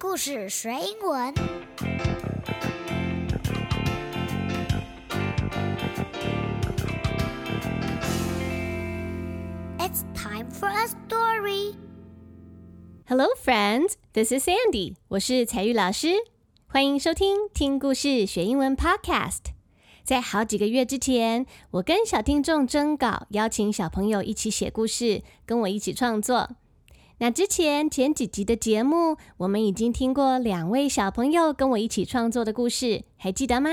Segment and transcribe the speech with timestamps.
[0.00, 1.34] 故事学英文。
[9.78, 11.74] It's time for a story.
[13.06, 13.94] Hello, friends.
[14.12, 14.94] This is Sandy.
[15.08, 16.12] 我是彩玉老师，
[16.68, 19.46] 欢迎收听听故事学英文 Podcast。
[20.04, 26.50] 在好几个月之前，我跟小听众征稿，邀请小朋友一起写故事，跟我一起创作。
[27.20, 33.70] 那之前前几集的节目，我们已经听过两位小朋友跟我一起创作的故事，还记得吗？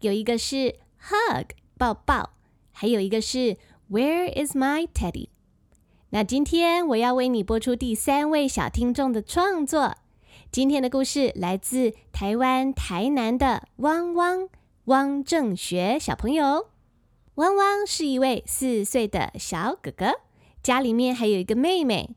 [0.00, 2.30] 有一个是 Hug 抱抱，
[2.72, 3.58] 还有一个是
[3.90, 5.28] Where is my teddy？
[6.08, 9.96] 那今天我要为你播出第三位小听众的创作。
[10.50, 14.48] 今天的故事来自台湾台南的汪汪
[14.86, 16.68] 汪正学小朋友。
[17.34, 20.20] 汪汪是一位四岁的小哥哥，
[20.62, 22.16] 家里面还有一个妹妹。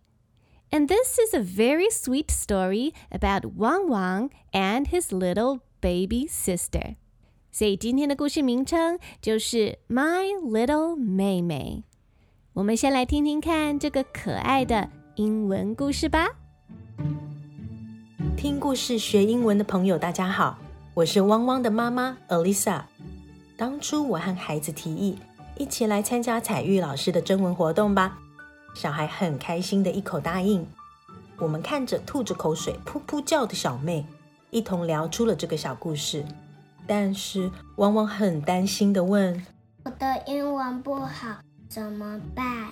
[0.70, 6.96] And this is a very sweet story about Wang Wang and his little baby sister.
[7.52, 11.84] 所以今天的故事名称就是《My Little 妹妹》。
[12.54, 16.36] 我们先来听听看这个可爱的英文故事吧。
[18.36, 20.60] 听故事学英文的朋友，大家好，
[20.94, 22.84] 我是汪汪的妈妈 Alisa。
[23.56, 25.18] 当初我和孩子提议，
[25.58, 28.20] 一起来参加采聿老师的征文活动吧。
[28.78, 30.64] 小孩很开心的一口答应。
[31.40, 34.06] 我们看着吐着口水、噗噗叫的小妹，
[34.52, 36.24] 一同聊出了这个小故事。
[36.86, 39.44] 但是汪汪很担心的问
[39.84, 42.68] ：“我的英文不好，怎么办？”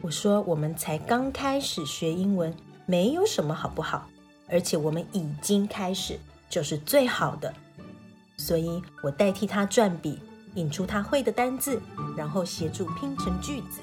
[0.00, 2.54] 我说：“我们才刚开始学英文，
[2.86, 4.08] 没有什么好不好，
[4.48, 7.52] 而且我们已经开始，就是最好的。”
[8.38, 10.18] 所以，我代替他转笔，
[10.54, 11.80] 引出他会的单字，
[12.16, 13.82] 然后协助拼成句子。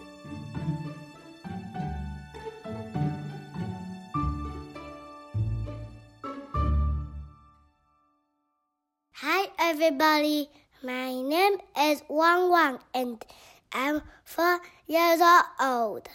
[9.73, 10.51] Everybody.
[10.83, 13.25] My name is Wang Wang, and
[13.71, 15.19] I'm four years
[15.59, 16.07] old.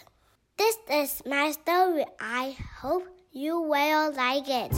[0.57, 2.05] This is my story.
[2.21, 3.03] I hope
[3.33, 4.71] you will like it.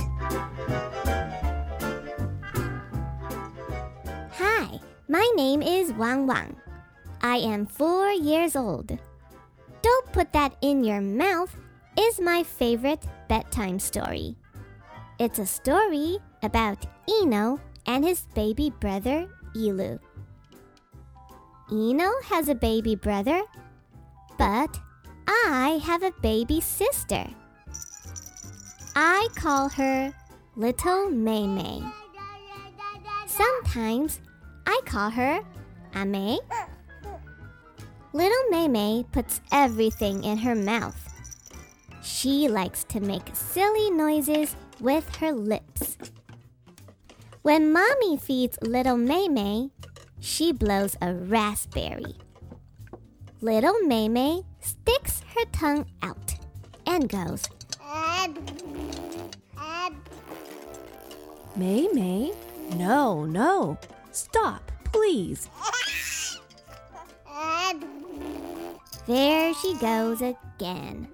[4.34, 6.58] Hi, my name is Wang Wang.
[7.22, 8.98] I am four years old.
[9.84, 11.56] Don't put that in your mouth
[12.00, 14.36] is my favorite bedtime story.
[15.20, 16.84] It's a story about
[17.22, 20.00] Eno and his baby brother, Elu.
[21.72, 23.42] Eno has a baby brother,
[24.38, 24.80] but
[25.28, 27.26] I have a baby sister.
[28.96, 30.14] I call her
[30.56, 31.82] Little Mei Mei.
[33.26, 34.20] Sometimes
[34.66, 35.42] I call her
[35.96, 36.40] Ame.
[38.14, 41.08] Little Mei Mei puts everything in her mouth.
[42.04, 45.98] She likes to make silly noises with her lips.
[47.44, 49.72] When mommy feeds little Mei Mei,
[50.20, 52.16] she blows a raspberry.
[53.42, 56.36] Little Mei Mei sticks her tongue out
[56.86, 57.46] and goes,
[61.56, 62.32] Mei Mei,
[62.76, 63.80] no, no,
[64.12, 65.50] stop, please.
[69.08, 71.08] There she goes again.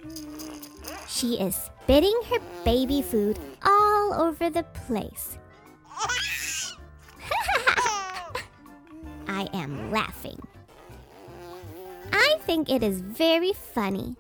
[1.08, 5.38] She is spitting her baby food all over the place.
[9.38, 10.40] I am laughing.
[12.12, 14.16] I think it is very funny,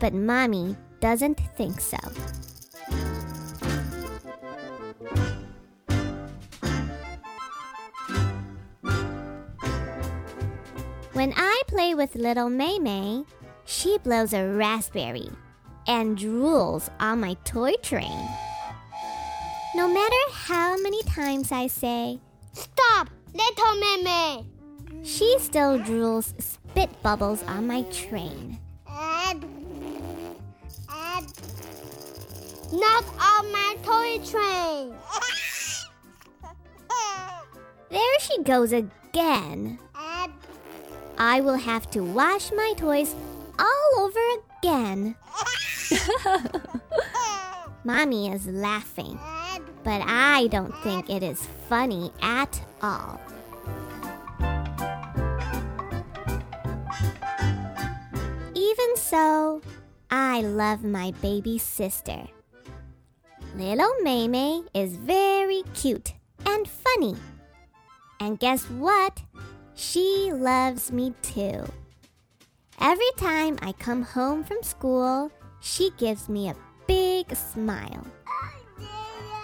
[0.00, 1.98] but mommy doesn't think so.
[11.12, 13.24] When I play with little Mei Mei,
[13.66, 15.28] she blows a raspberry
[15.86, 18.26] and drools on my toy train.
[19.74, 22.20] No matter how many times I say,
[22.54, 24.46] Stop, little Meme.
[25.04, 28.58] she still drools spit bubbles on my train.
[32.72, 34.94] Not on my toy train.
[37.90, 39.78] There she goes again.
[41.16, 43.14] I will have to wash my toys
[43.56, 44.18] all over
[44.58, 45.14] again.
[47.84, 49.16] Mommy is laughing,
[49.84, 53.18] but I don't think it is funny at all.
[58.54, 59.62] Even so,
[60.10, 62.28] I love my baby sister.
[63.56, 66.12] Little Mei is very cute
[66.44, 67.16] and funny.
[68.20, 69.22] And guess what?
[69.74, 71.64] She loves me too.
[72.80, 75.30] Every time I come home from school,
[75.60, 76.56] she gives me a
[76.86, 78.04] big smile.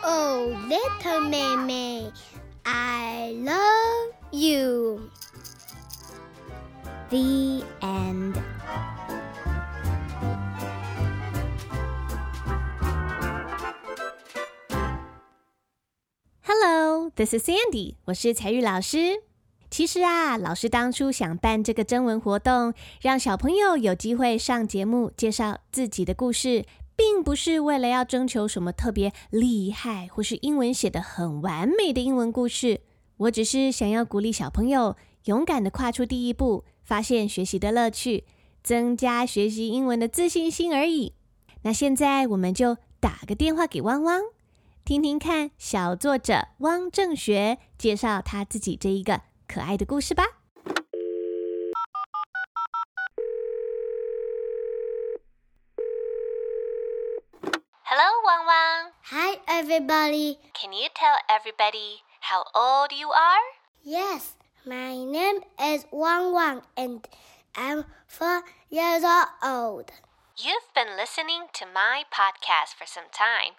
[0.03, 2.11] Oh, little Mei
[2.73, 5.11] I love you.
[7.09, 8.41] The end.
[16.43, 19.23] Hello, this is Sandy，我是采聿老师。
[19.69, 26.65] 其实啊，老师当初想办这个征文活动，让小朋友有机会上节目介绍自己的故事，
[27.01, 32.83] 并不是为了要征求什么特别厉害或是英文写的很完美的英文故事。
[33.17, 38.25] 我只是想要鼓励小朋友勇敢的跨出第一步，发现学习的乐趣，
[38.63, 41.15] 增加学习英文的自信心而已。
[41.63, 44.21] 那现在我们就打个电话给汪汪，
[44.85, 49.23] 听听看小作者汪正学介绍他自己这一个。
[49.49, 50.40] 可爱的故事吧。
[58.31, 58.93] Wang Wang.
[59.11, 60.39] Hi, everybody.
[60.55, 63.43] Can you tell everybody how old you are?
[63.83, 67.09] Yes, my name is Wang Wang, and
[67.57, 69.03] I'm four years
[69.43, 69.91] old.
[70.39, 73.55] You've been listening to my podcast for some time.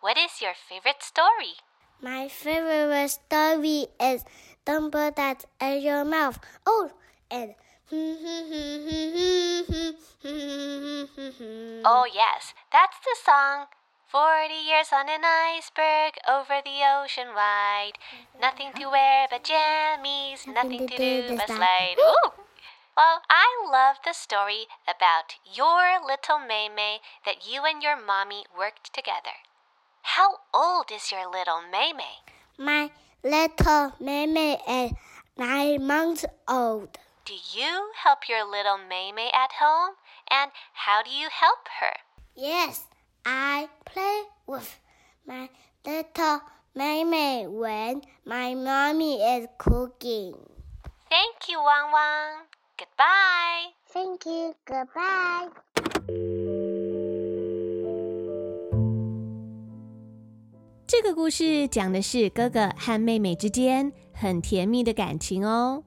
[0.00, 1.60] What is your favorite story?
[2.00, 4.24] My favorite story is
[4.64, 6.38] don't put that in your mouth.
[6.64, 6.90] Oh,
[7.30, 7.54] and.
[11.84, 13.66] oh, yes, that's the song.
[14.16, 17.98] Forty years on an iceberg over the ocean wide.
[18.40, 21.96] Nothing to wear but jammies, nothing to do but slide.
[21.98, 22.30] Ooh!
[22.96, 28.94] Well, I love the story about your little Mei that you and your mommy worked
[28.94, 29.36] together.
[30.00, 31.92] How old is your little Mei?
[32.56, 32.90] My
[33.22, 34.92] little Mei is
[35.36, 36.96] nine months old.
[37.26, 39.96] Do you help your little Mei at home?
[40.30, 41.96] And how do you help her?
[42.34, 42.85] Yes,
[43.25, 44.79] I play with
[45.25, 45.49] my
[45.85, 46.41] little
[46.73, 50.33] Mei when my mommy is cooking.
[51.09, 52.47] Thank you, Wang Wang.
[52.77, 53.73] Goodbye.
[53.93, 54.55] Thank you.
[54.65, 55.49] Goodbye.
[60.87, 65.83] 这个故事讲的是哥哥和妹妹之间很甜蜜的感情哦，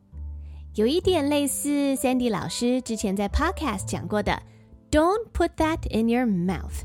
[0.74, 4.42] 有一点类似 Sandy 老师之前在 Podcast 讲过的
[4.90, 6.84] "Don't put that in your mouth"。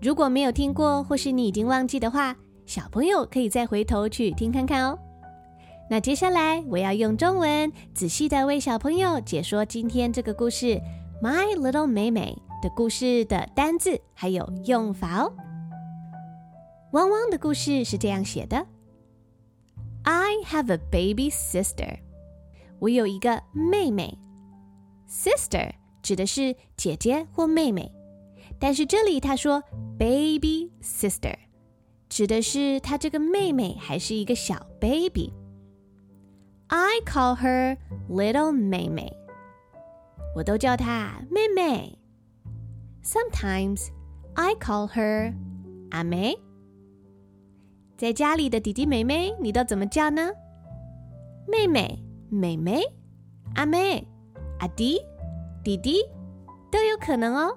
[0.00, 4.98] 如果没有听过，或是你已经忘记的话，小朋友可以再回头去听看看哦。
[5.88, 10.66] 那接下来我要用中文仔细的为小朋友解说今天这个故事
[11.22, 15.32] 《My Little 妹妹》的故事的单字还有用法哦。
[16.92, 18.66] 汪汪的故事是这样写的
[20.02, 21.98] ：I have a baby sister。
[22.80, 24.18] 我有一个妹妹。
[25.08, 25.70] Sister
[26.02, 27.92] 指的是姐姐或妹妹，
[28.58, 29.62] 但是这里他说
[29.98, 31.34] baby sister，
[32.08, 35.32] 指的是他这个妹妹还是一个小 baby。
[36.68, 37.76] I call her
[38.08, 39.12] little 妹妹。
[40.34, 41.98] 我都叫她妹妹。
[43.02, 43.88] Sometimes
[44.34, 45.32] I call her
[45.90, 46.36] 阿妹。
[47.96, 50.30] 在家里的弟弟妹妹，你都怎么叫呢？
[51.48, 52.82] 妹妹、妹妹、
[53.54, 54.06] 阿妹、
[54.58, 54.98] 阿弟、
[55.62, 56.02] 弟弟
[56.70, 57.56] 都有可能哦。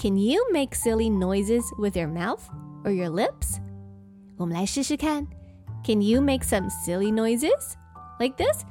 [0.00, 2.40] Can you make silly noises with your mouth
[2.84, 3.58] or your lips？
[4.36, 5.26] 我们来试试看。
[5.84, 7.74] Can you make some silly noises
[8.18, 8.64] like this?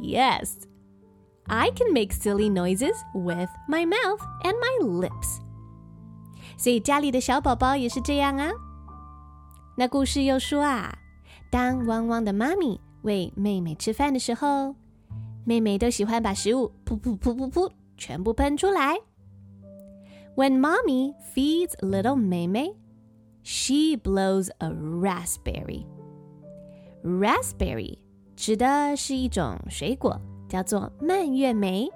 [0.00, 0.66] Yes.
[1.46, 5.40] I can make silly noises with my mouth and my lips.
[6.56, 8.50] 所以家里的小宝宝也是这样啊。
[9.76, 10.96] 那故事又说啊，
[11.50, 14.74] 当汪汪的妈咪喂妹妹吃饭的时候，
[15.45, 18.95] 妹妹都喜欢把食物噗噗噗噗噗全部喷出来。
[20.35, 22.75] When mommy feeds little 妹妹
[23.43, 25.85] ，she blows a raspberry.
[27.03, 27.99] Raspberry
[28.35, 30.19] 指的是一种水果。
[30.47, 31.89] 叫做蔓越莓。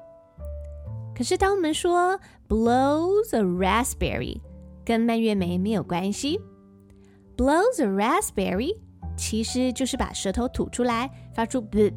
[1.15, 4.41] 可是当我们说 blows a raspberry，
[4.83, 6.39] 跟蔓越莓没有关系。
[7.37, 8.75] blows a raspberry
[9.15, 11.93] 其实就是把舌头吐出来，发出噗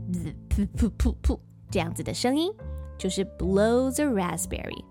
[0.51, 2.51] 噗噗噗噗这样子的声音，
[2.97, 4.83] 就是 blow the raspberry。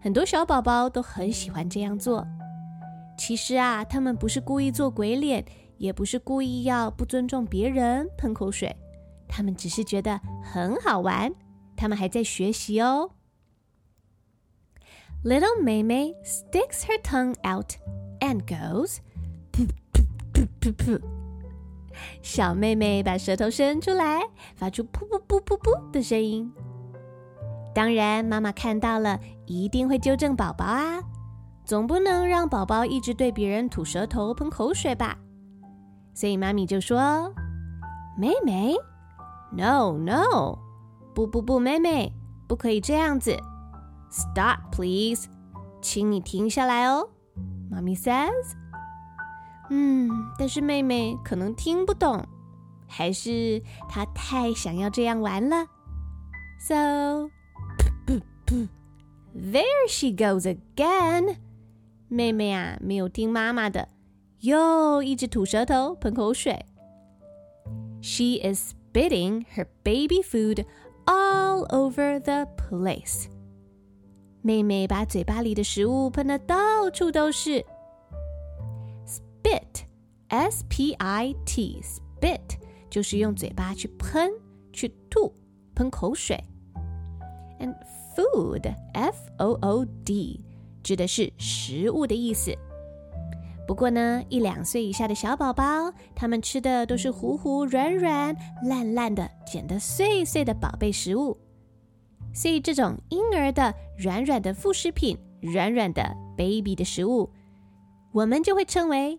[0.00, 2.26] 很多小宝宝都很喜欢这样做。
[3.16, 5.44] 其实啊，他们不是故意做鬼脸，
[5.78, 8.74] 也不是故意要不尊重别人喷口水，
[9.28, 11.32] 他们只是觉得很好玩。
[11.76, 13.10] 他们还在学习哦。
[15.24, 17.76] Little Mei Mei sticks her tongue out
[18.20, 18.98] and goes,
[19.52, 21.15] "poo poo poo poo poo."
[22.21, 24.21] 小妹妹把舌头伸出来，
[24.55, 26.51] 发出噗噗噗噗噗的声音。
[27.73, 30.99] 当然，妈妈看到了，一定会纠正宝宝啊，
[31.63, 35.17] 总不能让宝宝一直对别人吐舌头、喷口水吧。
[36.13, 37.31] 所以妈咪就说
[38.17, 38.73] ：“妹妹
[39.51, 40.57] ，No No，
[41.13, 42.11] 不不不，妹妹
[42.47, 43.37] 不可以这样子。
[44.09, 45.29] Stop please，
[45.79, 47.07] 请你停下来哦。”
[47.69, 48.56] 妈咪 says。
[49.69, 50.09] 嗯，
[50.39, 52.25] 但是妹妹可能听不懂，
[52.87, 55.67] 还是她太想要这样玩了。
[56.59, 57.29] So,
[59.35, 61.37] there she goes again。
[62.07, 63.89] 妹妹啊，没有听妈妈的，
[64.39, 66.65] 又一直吐舌头、喷口水。
[68.01, 70.65] She is spitting her baby food
[71.05, 73.25] all over the place。
[74.41, 77.65] 妹妹把嘴巴里的食物喷得到处都是。
[79.47, 79.85] Spit
[80.27, 84.29] s p i t spit 就是用嘴巴去喷、
[84.73, 85.33] 去吐、
[85.73, 86.37] 喷口水。
[87.59, 87.73] And
[88.13, 90.43] food f o o d
[90.83, 92.53] 指的是食物的意思。
[93.65, 101.37] 不过呢，一两岁以下的小宝宝，他们吃的都是糊糊、软软、烂烂的、剪得碎碎的宝贝食物，
[102.33, 106.03] 所以这种婴儿的软软的副食品、软软的
[106.35, 107.29] baby 的食物，
[108.11, 109.17] 我们就会称为。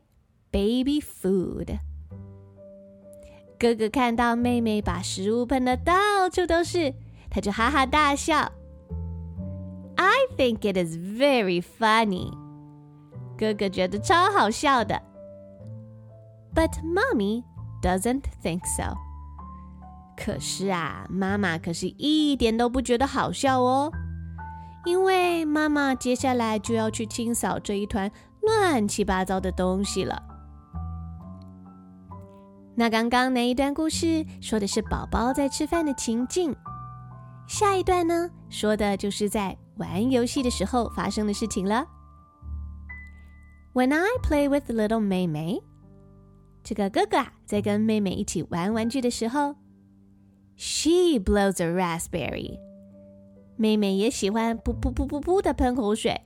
[0.51, 1.79] baby food。
[3.59, 6.93] 哥哥看到妹妹把食物喷的到处都是，
[7.29, 8.51] 他就哈哈大笑。
[9.95, 12.31] I think it is very funny。
[13.37, 15.01] 哥哥觉得超好笑的。
[16.53, 17.43] But mommy
[17.81, 18.95] doesn't think so。
[20.15, 23.91] 可是啊，妈妈可是一点都不觉得好笑哦，
[24.85, 28.11] 因为妈妈接下来就要去清扫这一团
[28.41, 30.21] 乱七八糟的东西了。
[32.77, 36.55] 那刚刚那一段故事说的是宝宝在吃饭的情境，
[37.47, 41.85] 下一段呢说的就是在玩游戏的时候发生的事情了。
[43.73, 45.61] When I play with little 妹妹，
[46.63, 49.55] 这个哥哥啊在跟妹妹一起玩玩具的时候，
[50.55, 52.59] she blows a raspberry，
[53.55, 56.21] 妹妹也喜欢噗噗噗噗噗的喷口水，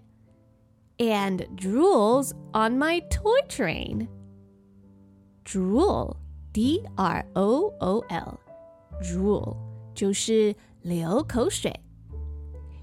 [0.98, 3.46] and drools on my toy
[5.44, 6.16] train，drool。
[6.54, 9.56] D R O O L，drool
[9.94, 11.72] 就是流口水。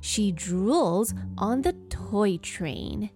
[0.00, 3.10] She drools on the toy train。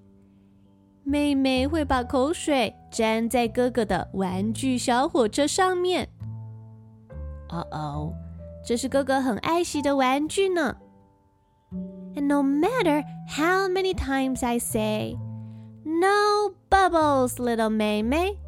[1.05, 6.09] 妹妹会把口水沾在哥哥的玩具小火车上面。
[7.51, 8.13] 哦哦，
[8.65, 10.77] 这是哥哥很爱惜的玩具呢。
[12.15, 15.17] And no matter how many times I say,
[15.85, 18.39] "No bubbles, little 妹妹。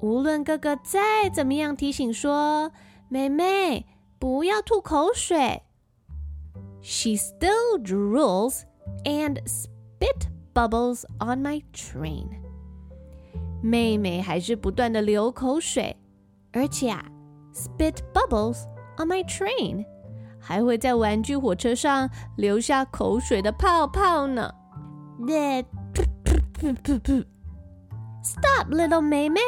[0.00, 3.86] 无论哥哥再怎么样提醒说：“妹妹，
[4.18, 5.62] 不要吐口水。”
[6.82, 8.62] She still drools
[9.04, 12.26] and spit bubbles on my train。
[13.62, 15.96] 妹妹还是不断的流口水，
[16.52, 17.04] 而且啊，
[17.54, 18.64] spit bubbles
[18.98, 19.84] on my train，
[20.40, 24.52] 还会在玩具火车上留下口水的泡泡呢。
[28.24, 29.40] Stop, little 妹妹。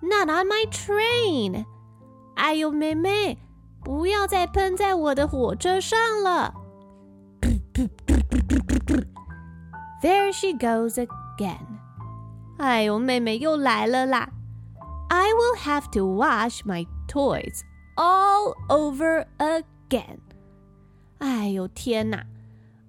[0.00, 1.64] Not on my train！
[2.34, 3.38] 哎呦，妹妹，
[3.84, 6.54] 不要再喷在我的火车上了！
[10.02, 11.66] There she goes again！
[12.58, 14.28] 哎呦，妹妹又来了啦！
[15.08, 17.60] I will have to wash my toys
[17.96, 20.18] all over again！
[21.18, 22.24] 哎呦，天哪！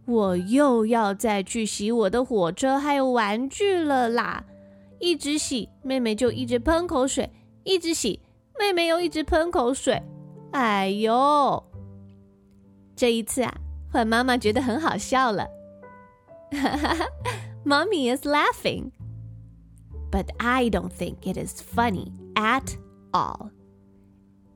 [0.06, 4.44] 我又要再去洗我的火车还有玩具了啦！
[5.01, 7.29] 一直洗，妹妹就一直喷口水；
[7.65, 8.21] 一直洗，
[8.59, 10.03] 妹妹又一直喷口水。
[10.53, 11.63] 哎呦，
[12.97, 13.55] 这一次啊，
[13.93, 15.47] 换妈妈觉得很好笑了。
[17.65, 18.91] ，Mommy is laughing,
[20.11, 22.77] but I don't think it is funny at
[23.13, 23.51] all。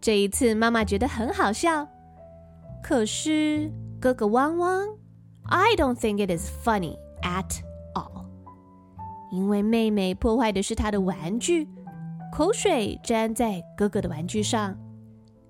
[0.00, 1.86] 这一次妈妈觉得很好笑，
[2.82, 3.70] 可是
[4.00, 4.88] 哥哥汪汪
[5.44, 7.60] ，I don't think it is funny at。
[9.32, 11.66] 因为妹妹破坏的是他的玩具，
[12.30, 14.78] 口水沾在哥哥的玩具上，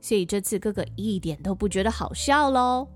[0.01, 2.87] 所以这次哥哥一点都不觉得好笑喽。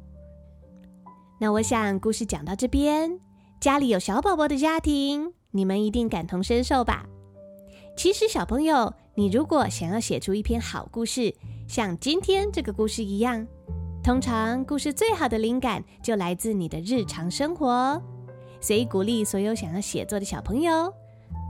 [1.40, 3.18] 那我想故事讲到这边，
[3.60, 7.04] 家里有小宝宝的家庭，你们一定感同身受吧？
[7.96, 11.34] 其实小朋友，你如果想要写出一篇好故事，
[11.66, 13.44] 像今天这个故事一样，
[14.04, 18.00] 通常故事最好的灵感就来自你的日常生活。
[18.66, 20.92] 所以鼓励所有想要写作的小朋友，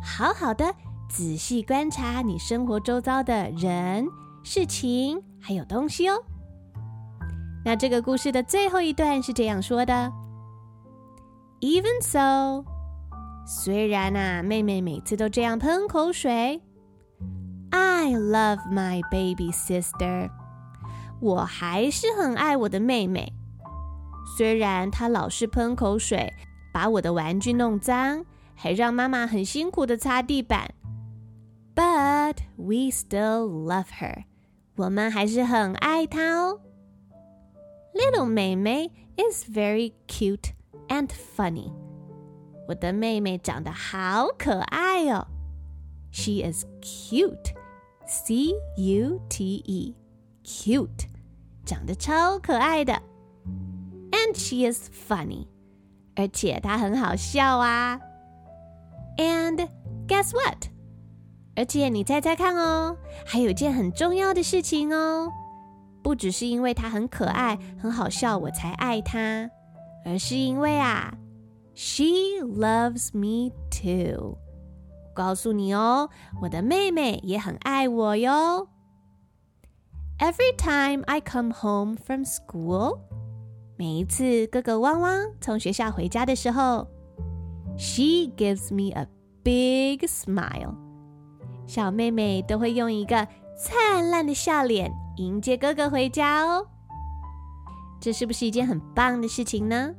[0.04, 0.74] 好好的
[1.08, 4.06] 仔细观察你生活周遭的人、
[4.42, 6.22] 事情还有东西哦。
[7.64, 10.12] 那这个故事的最后一段是这样说的
[11.62, 12.62] ：Even so，
[13.46, 16.60] 虽然啊，妹妹每次都这样喷口水
[17.70, 20.28] ，I love my baby sister，
[21.22, 23.32] 我还是很爱我的妹妹。
[24.36, 26.30] 虽然她老是喷口水，
[26.75, 28.25] 把我的玩具弄脏，
[28.55, 30.73] 还让妈妈很辛苦的擦地板，
[31.75, 34.23] But we still love her，
[34.75, 36.59] 我们还是很爱她哦。
[37.93, 40.51] Little 妹妹 is very cute
[40.87, 41.71] and funny。
[42.67, 45.27] 我的妹妹长得好可爱哦。
[46.11, 47.53] She is cute,
[48.05, 49.95] C U T E,
[50.43, 51.07] cute，
[51.65, 53.01] 长得超可爱的。
[54.11, 55.47] And she is funny，
[56.16, 58.00] 而且她很好笑啊。
[59.18, 59.68] And
[60.08, 60.68] guess what？
[61.54, 65.30] 而且你猜猜看哦，还有件很重要的事情哦。
[66.02, 69.50] 不只是因为它很可爱、很好笑，我才爱它，
[70.04, 71.14] 而是因为啊
[71.74, 72.04] ，She
[72.42, 74.38] loves me too。
[75.14, 76.10] 告诉你哦，
[76.42, 78.68] 我的妹妹也很爱我哟。
[80.18, 83.00] Every time I come home from school，
[83.78, 86.86] 每一次哥哥汪汪从学校回家的时候
[87.76, 89.06] ，She gives me a
[89.42, 90.74] big smile。
[91.66, 93.28] 小妹妹都会用一个
[93.58, 94.90] 灿烂的笑脸。
[95.18, 96.66] 迎接哥哥回家哦，
[98.00, 99.94] 这是不是一件很棒的事情呢？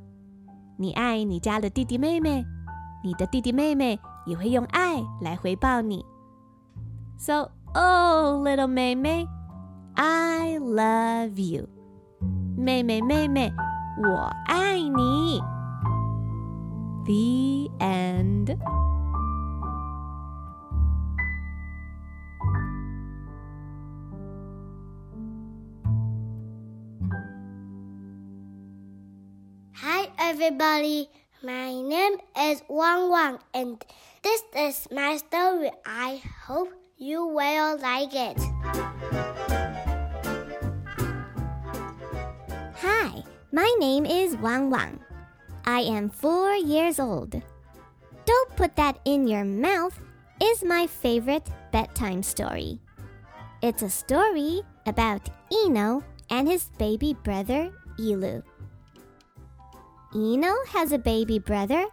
[0.77, 2.43] 你爱你家的弟弟妹妹，
[3.03, 6.05] 你的弟弟妹妹也会用爱来回报你。
[7.17, 9.27] So, oh, little 妹妹
[9.95, 11.67] ，I love you，
[12.55, 13.51] 妹妹妹妹，
[14.02, 15.40] 我爱你。
[17.04, 18.56] The end.
[30.32, 31.08] everybody.
[31.42, 33.84] My name is Wang Wang, and
[34.22, 35.70] this is my story.
[35.84, 39.25] I hope you will like it.
[43.51, 44.99] My name is Wang Wang.
[45.65, 47.41] I am four years old.
[48.25, 49.97] Don't put that in your mouth
[50.41, 52.79] is my favorite bedtime story.
[53.61, 55.29] It's a story about
[55.63, 58.43] Eno and his baby brother Ilu.
[60.13, 61.85] Eno has a baby brother,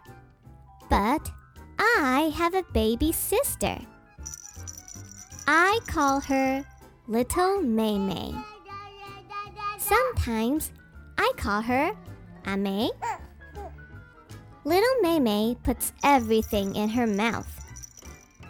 [0.89, 1.31] but
[1.79, 3.77] I have a baby sister.
[5.47, 6.65] I call her
[7.07, 8.33] Little Mei Mei.
[9.77, 10.71] Sometimes
[11.17, 11.91] I call her
[12.47, 12.89] Ame.
[14.63, 17.51] Little Mei Mei puts everything in her mouth.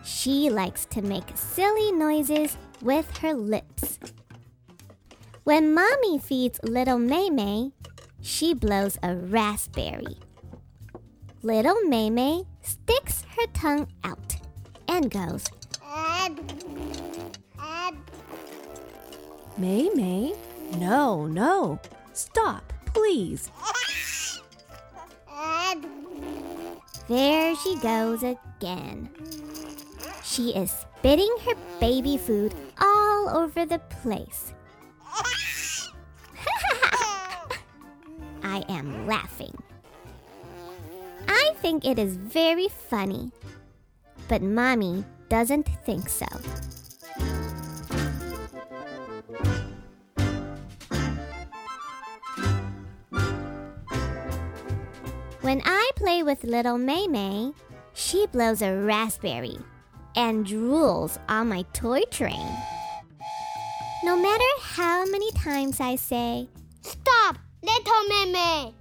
[0.03, 3.99] She likes to make silly noises with her lips.
[5.43, 7.71] When Mommy feeds Little Mei Mei,
[8.21, 10.17] she blows a raspberry.
[11.43, 14.37] Little Mei Mei sticks her tongue out
[14.87, 15.45] and goes,
[19.57, 20.33] Mei Mei,
[20.77, 21.79] no, no,
[22.15, 23.51] stop, please.
[27.07, 29.09] There she goes again.
[30.23, 34.53] She is spitting her baby food all over the place.
[38.43, 39.55] I am laughing.
[41.27, 43.31] I think it is very funny,
[44.27, 46.25] but Mommy doesn't think so.
[55.45, 57.53] When I play with little Mei Mei,
[57.93, 59.59] she blows a raspberry
[60.15, 62.49] and drools on my toy train.
[64.03, 66.49] No matter how many times I say,
[66.81, 67.37] Stop!
[67.61, 68.73] Little Meme.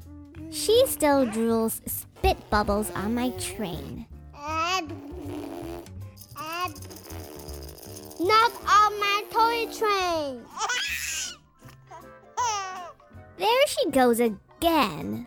[0.51, 4.07] She still drools spit bubbles on my train.
[8.19, 10.41] Not on my toy train.
[13.37, 15.27] There she goes again.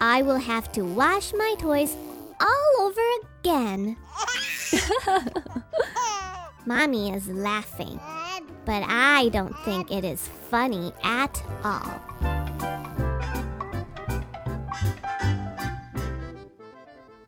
[0.00, 1.96] I will have to wash my toys
[2.40, 3.00] all over
[3.40, 3.96] again.
[6.66, 7.98] Mommy is laughing,
[8.64, 12.00] but I don't think it is funny at all.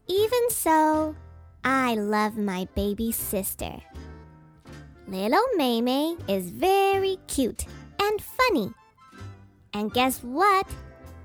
[0.07, 1.17] Even so,
[1.65, 3.81] I love my baby sister.
[5.09, 7.65] Little Mei is very cute
[8.01, 8.73] and funny.
[9.75, 10.67] And guess what?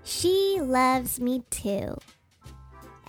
[0.05, 1.97] She loves me too.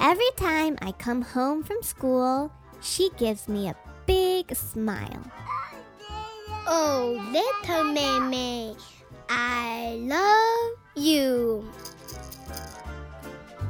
[0.01, 5.23] Every time I come home from school, she gives me a big smile.
[6.67, 8.81] Oh, little Maymay,
[9.29, 11.69] I love you.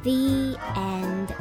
[0.05, 1.35] The end.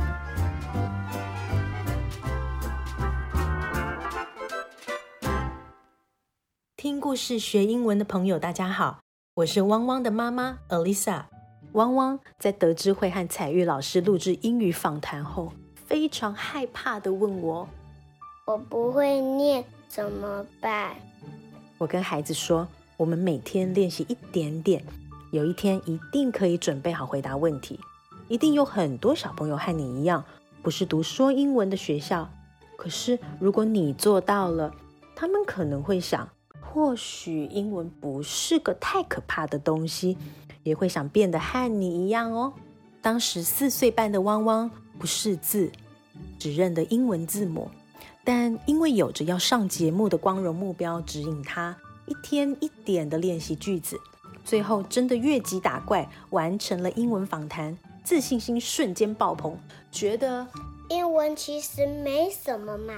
[10.72, 11.26] Alisa
[11.76, 15.52] 汪汪在得知会和彩玉老师录制英语访谈后，
[15.86, 17.68] 非常害怕的问我
[18.48, 20.96] 我不会念怎么办
[21.78, 24.82] ？：“我跟孩子说，我们每天练习一点点，
[25.32, 27.78] 有一天一定可以准备好回答问题。
[28.30, 30.24] 一定有很多小朋友和你一样，
[30.64, 32.30] 不是读说英文的学校。
[32.78, 34.74] 可是如果你做到了，
[35.14, 36.30] 他们可能会想，
[36.76, 40.18] 或许英文不是个太可怕的东西，
[40.62, 42.52] 也会想变得和你一样哦。
[43.02, 45.72] 当时四岁半的汪汪不识字，
[46.38, 47.72] 只认得英文字母，
[48.26, 51.74] 但因为有着要上节目的光荣目标指引他，
[52.08, 53.98] 一天一点的练习句子，
[54.44, 59.58] 最后真的越级打怪，完成了英文访谈，自信心瞬间爆棚，
[59.94, 60.46] 觉得
[60.90, 62.96] 英文其实没什么嘛。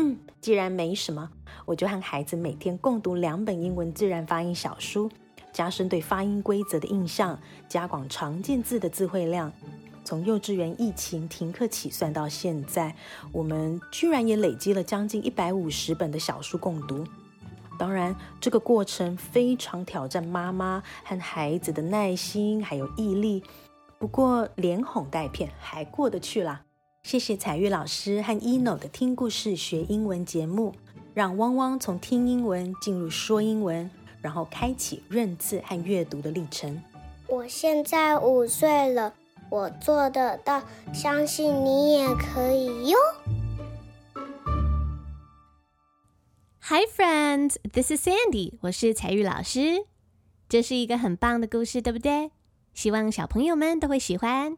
[0.00, 1.30] 嗯，既然没什么，
[1.66, 5.10] 我就和孩子每天共读两本英文自然发音小书，
[5.52, 9.52] 加深对发音规则的印象，加广常见字的字汇量。
[10.02, 12.96] 从幼稚园疫情停课起算到现在，
[13.30, 17.04] 我们居然也累积了将近一百五十本的小书共读。
[17.78, 23.42] 当然，这个过程非常挑战妈妈和孩子的耐心还有毅力，
[23.98, 26.62] 不过连哄带骗还过得去啦。
[27.02, 30.72] 谢谢彩玉老师和 ino 的听故事学英文节目，
[31.12, 36.80] 让汪汪从听英文进入说英文，然后开启认字和阅读的历程。
[37.26, 39.12] 我现在五岁了，
[39.50, 42.98] 我做得到，相信你也可以哟。
[46.60, 49.86] Hi friends, this is Sandy，我是彩玉老师。
[50.48, 52.30] 这是一个很棒的故事，对不对？
[52.72, 54.56] 希望小朋友们都会喜欢。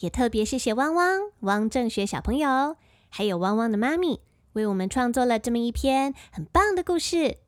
[0.00, 2.76] 也特别谢谢汪汪、汪正学小朋友，
[3.08, 4.20] 还有汪汪的妈咪，
[4.52, 7.38] 为我们创作了这么一篇很棒的故事。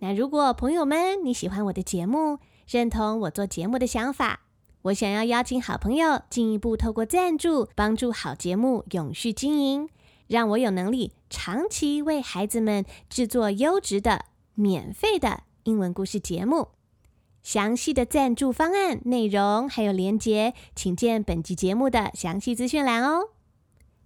[0.00, 4.40] 那如果朋友们你喜欢我的节目，认同我做节目的想法，
[4.82, 9.88] 我想要邀请好朋友进一步透过赞助，帮助好节目永续经营，
[10.26, 16.75] 让我有能力长期为孩子们制作优质的、免费的英文故事节目。
[17.46, 23.28] 详细的赞助方案、内容还有连结，请见本集节目的详细资讯栏哦。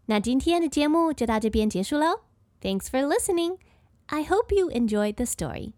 [0.05, 2.21] 那今天的节目就到这边结束喽。
[2.61, 3.57] Thanks for listening.
[4.09, 5.73] I hope you enjoyed the story.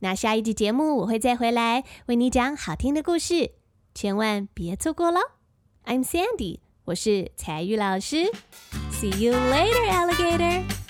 [0.00, 3.52] 那下一集节目我会再回来为你讲好听的故事，
[3.94, 5.20] 千万别错过喽。
[5.86, 8.30] I'm Sandy，我是彩玉老师。
[8.92, 10.87] See you later, alligator.